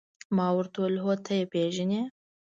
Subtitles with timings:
[0.35, 2.01] ما ورته وویل: هو، ته يې پېژنې؟